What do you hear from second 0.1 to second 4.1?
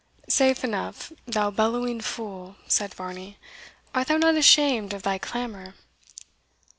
"Safe enough, thou bellowing fool!" said Varney; "art